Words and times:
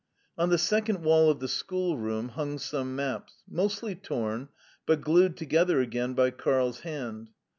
On 0.35 0.49
the 0.49 0.57
second 0.57 1.03
wall 1.03 1.29
of 1.29 1.39
the 1.41 1.47
schoolroom 1.47 2.29
hung 2.29 2.57
some 2.57 2.95
maps 2.95 3.43
mostly 3.47 3.93
torn, 3.93 4.49
but 4.87 5.01
glued 5.01 5.37
together 5.37 5.79
again 5.79 6.15
by 6.15 6.31
Karl's 6.31 6.79
hand. 6.79 7.29